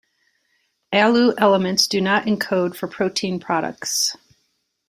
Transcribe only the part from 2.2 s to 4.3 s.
encode for protein products.